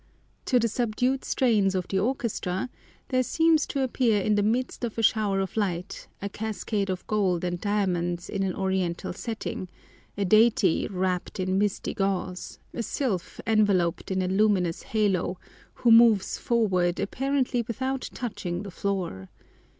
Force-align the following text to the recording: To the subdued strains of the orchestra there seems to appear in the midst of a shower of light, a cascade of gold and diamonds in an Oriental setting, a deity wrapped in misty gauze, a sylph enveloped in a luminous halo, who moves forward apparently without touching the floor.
To 0.45 0.57
the 0.57 0.67
subdued 0.67 1.23
strains 1.23 1.75
of 1.75 1.87
the 1.87 1.99
orchestra 1.99 2.71
there 3.09 3.21
seems 3.21 3.67
to 3.67 3.83
appear 3.83 4.19
in 4.19 4.33
the 4.33 4.41
midst 4.41 4.83
of 4.83 4.97
a 4.97 5.03
shower 5.03 5.39
of 5.41 5.55
light, 5.55 6.07
a 6.23 6.27
cascade 6.27 6.89
of 6.89 7.05
gold 7.05 7.43
and 7.43 7.61
diamonds 7.61 8.27
in 8.27 8.41
an 8.41 8.55
Oriental 8.55 9.13
setting, 9.13 9.69
a 10.17 10.25
deity 10.25 10.87
wrapped 10.89 11.39
in 11.39 11.59
misty 11.59 11.93
gauze, 11.93 12.57
a 12.73 12.81
sylph 12.81 13.39
enveloped 13.45 14.09
in 14.09 14.23
a 14.23 14.27
luminous 14.27 14.81
halo, 14.81 15.37
who 15.75 15.91
moves 15.91 16.39
forward 16.39 16.99
apparently 16.99 17.61
without 17.67 18.09
touching 18.11 18.63
the 18.63 18.71
floor. 18.71 19.29